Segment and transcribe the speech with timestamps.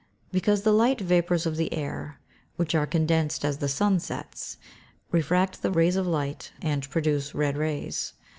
[0.31, 2.19] _Because the light vapours of the air,
[2.55, 4.57] which are condensed as the sun sets,
[5.11, 8.13] refract the rays of light, and produce red rays.